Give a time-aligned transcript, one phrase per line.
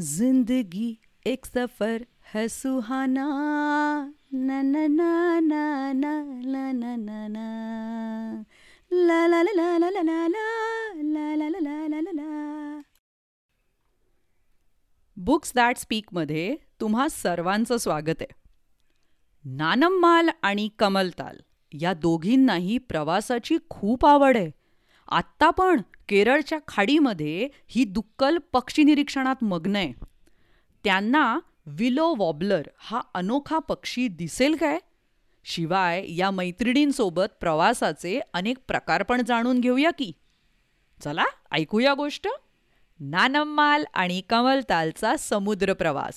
[0.00, 3.24] जिंदगी एक सफर है सुहाना
[4.34, 6.12] ना ना ना ना ना
[6.44, 8.44] ला ना ना ना
[8.92, 10.28] ला ला ला ला ला ला ला ला
[11.02, 12.82] ला ला ला ला ला ला ला
[15.16, 18.32] बुक्स दॅट स्पीकमध्ये तुम्हा सर्वांचं स्वागत आहे
[19.44, 21.36] नानम्माल आणि कमलताल
[21.72, 24.50] या दोघींनाही प्रवासाची खूप आवड आहे
[25.08, 29.92] आत्ता पण केरळच्या खाडीमध्ये ही दुक्कल पक्षी निरीक्षणात मग्न आहे.
[30.84, 34.78] त्यांना विलो वॉबलर हा अनोखा पक्षी दिसेल काय?
[35.44, 40.12] शिवाय या मैत्रिणींसोबत प्रवासाचे अनेक प्रकार पण जाणून घेऊया की.
[41.04, 42.28] चला ऐकूया गोष्ट.
[43.00, 46.14] नानम्माल आणि कमलतालचा समुद्र प्रवास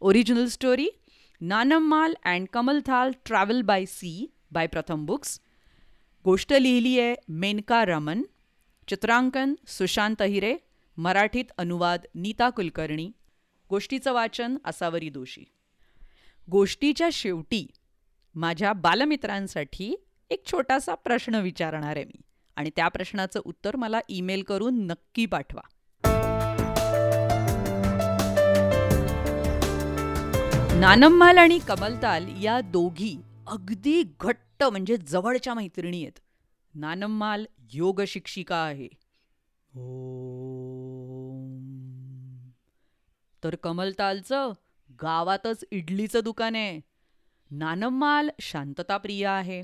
[0.00, 0.88] original story
[1.40, 5.40] Nanammal and Kamalthal travel by sea by Pratham books
[6.24, 8.22] गोष्ट लिहिली आहे मेनका रमन.
[8.88, 10.56] चित्रांकन सुशांत हिरे
[10.96, 13.10] मराठीत अनुवाद नीता कुलकर्णी
[13.70, 15.44] गोष्टीचं वाचन असावरी दोषी
[16.50, 17.66] गोष्टीच्या शेवटी
[18.34, 19.94] माझ्या बालमित्रांसाठी
[20.30, 22.20] एक छोटासा प्रश्न विचारणार आहे मी
[22.56, 25.60] आणि त्या प्रश्नाचं उत्तर मला ईमेल करून नक्की पाठवा.
[30.80, 36.18] नानम्माल आणि कमलताल या दोघी अगदी घट्ट म्हणजे जवळच्या मैत्रिणी आहेत.
[36.78, 38.88] नानम्माल योग शिक्षिका आहे.
[43.44, 44.52] तर कमलतालचं
[45.02, 46.80] गावातच इडलीचं दुकान आहे.
[47.50, 49.62] नानम्माल शांतताप्रिय आहे.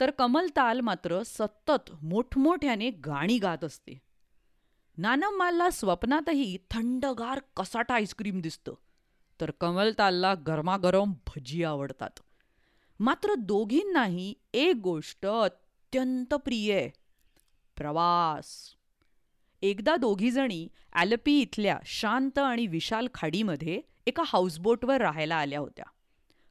[0.00, 3.98] तर कमलताल मात्र सतत मोठमोठ्याने गाणी गात असते.
[4.98, 8.74] नानम्मालला स्वप्नातही थंडगार कसाटा आईस्क्रीम दिसतं.
[9.40, 12.10] तर कमलतालला गरमागरम भजी आवडतात.
[13.00, 15.26] मात्र दोघींनाही एक गोष्ट
[15.86, 16.90] अत्यंत प्रिय आहे.
[17.76, 18.74] प्रवास.
[19.62, 25.84] एकदा दोघीजणी ॲलपी इथल्या शांत आणि विशाल खाडीमध्ये एका हाऊसबोटवर राहायला आल्या होत्या.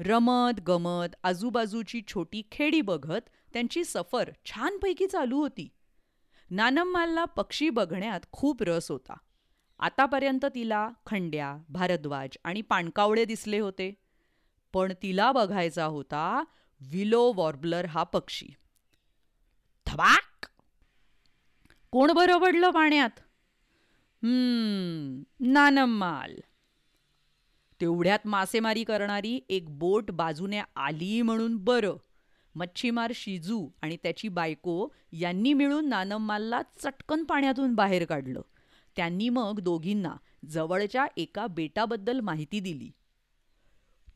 [0.00, 5.68] रमत गमत आजूबाजूची छोटी खेडी बघत त्यांची सफर छानपैकी चालू होती.
[6.50, 9.16] नानम्मालला पक्षी बघण्यात खूप रस होता.
[9.78, 13.94] आतापर्यंत तिला खंड्या भारद्वाज आणि पाणकावळे दिसले होते.
[14.72, 16.44] पण तिला बघायचा होता
[16.80, 18.46] विलो वॉर्बलर हा पक्षी.
[19.96, 20.46] थबाक
[21.90, 23.10] कोण बरं पडलं पाण्यात?
[24.22, 26.36] हम्म नानम्माल.
[27.80, 31.96] तेवढ्यात मासेमारी करणारी एक बोट बाजूने आली म्हणून बरं.
[32.54, 38.40] मच्छीमार शिजू आणि त्याची बायको यांनी मिळून नानम्मालला चटकन पाण्यातून बाहेर काढलं.
[38.96, 40.14] त्यांनी मग दोघींना
[40.48, 42.90] जवळच्या एका बेटाबद्दल माहिती दिली.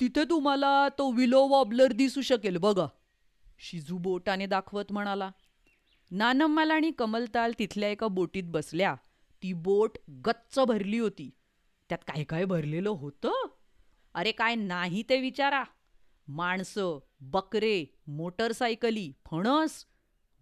[0.00, 2.86] तिथे तुम्हाला तो विलो वॉबलर दिसू शकेल बघा
[3.58, 5.30] शिजू बोटाने दाखवत म्हणाला.
[6.10, 8.94] नानम्माल आणि कमलताल तिथल्या एका बोटीत बसल्या.
[9.42, 11.30] ती बोट गच्च भरली होती.
[11.88, 13.46] त्यात काय काय भरलेलं होतं?
[14.14, 15.64] अरे काय नाही ते विचारा.
[16.28, 19.84] माणसं बकरे मोटरसायकली फणस.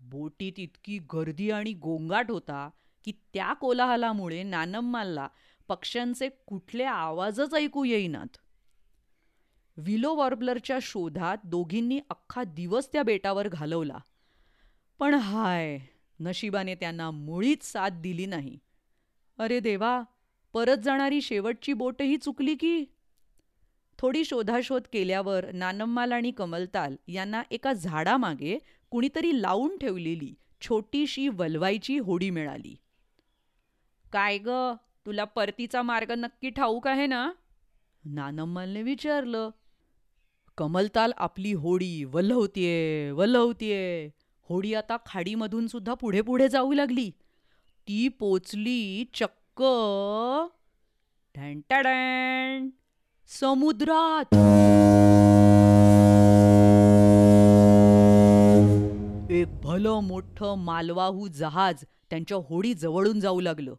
[0.00, 2.70] बोटीत इतकी गर्दी आणि गोंगाट होता
[3.04, 5.28] की त्या कोलाहलामुळे नानम्मालला
[5.68, 8.36] पक्ष्यांचे कुठले आवाजच ऐकू येईनात.
[9.76, 13.98] विलो वॉर्बलरच्या शोधात दोघींनी अख्खा दिवस त्या बेटावर घालवला.
[14.98, 15.78] पण हाय
[16.20, 18.58] नशिबाने त्यांना मुळीच साथ दिली नाही.
[19.38, 20.02] अरे देवा
[20.52, 22.84] परत जाणारी शेवटची बोटही चुकली की?
[23.98, 28.58] थोडी शोधाशोध केल्यावर नानम्माल आणि कमलताल यांना एका झाडामागे
[28.90, 32.76] कुणीतरी लावून ठेवलेली छोटीशी वलवायची होडी मिळाली.
[34.12, 34.48] काय ग
[35.06, 37.32] तुला परतीचा मार्ग नक्की ठाऊक आहे ना?
[38.04, 39.50] नानम्मालने विचारलं.
[40.58, 44.10] कमलताल आपली होडी वल्हवतीये वल्हवतीये.
[44.48, 47.10] होडी आता खाडीमधून सुद्धा पुढे पुढे जाऊ लागली.
[47.88, 49.62] ती पोचली चक्क
[51.36, 52.68] ढॅन
[53.40, 54.34] समुद्रात.
[59.30, 63.74] एक भलं मोठं मालवाहू जहाज त्यांच्या होडी जवळून जाऊ लागलं.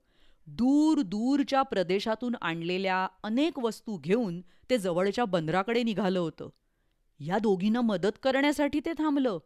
[0.48, 6.50] दूर दूरच्या प्रदेशातून आणलेल्या अनेक वस्तू घेऊन ते जवळच्या बंदराकडे निघालं होतं.
[7.20, 9.38] या दोघींना मदत करण्यासाठी ते थांबलं.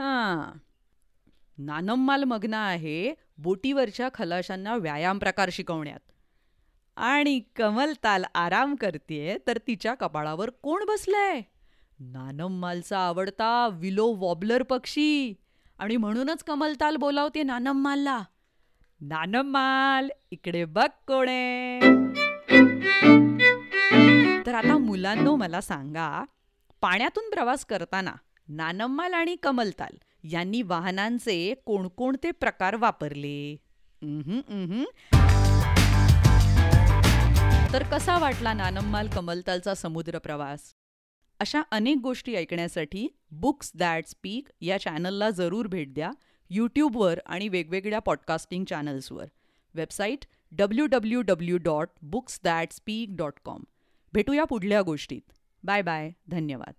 [0.00, 0.58] हां.
[1.58, 6.00] नानम्माल मग्न आहे बोटीवरच्या खलाशांना व्यायाम प्रकार शिकवण्यात.
[6.96, 11.40] आणि कमलताल आराम करतेय तर तिच्या कपाळावर कोण बसलंय?
[11.98, 15.34] नानम्मालचा आवडता विलो वॉबलर पक्षी.
[15.78, 18.22] आणि म्हणूनच कमलताल बोलावते नानम्मालला.
[19.00, 21.80] नानम्माल इकडे बघ कोणे
[24.46, 26.24] तर आता मुलांनो मला सांगा
[26.80, 28.12] पाण्यातून प्रवास करताना
[28.52, 33.56] नानम्माल आणि कमलताल यांनी वाहनांचे कोणकोणते प्रकार वापरले?
[37.72, 40.60] तर कसा वाटला नानम्माल कमलतालचा समुद्र प्रवास?
[41.40, 46.10] अशा अनेक गोष्टी ऐकण्यासाठी बुक्स दॅट स्पीक या चॅनलला जरूर भेट द्या
[46.50, 49.26] यूट्यूबवर आणि वेगवेगळ्या podcasting चॅनल्सवर.
[49.74, 53.62] Website W W W dot books that speak dot com
[54.12, 55.32] भेटूया पुढल्या गोष्टीत.
[55.62, 56.10] Bye bye.
[56.28, 56.72] धन्यवाद.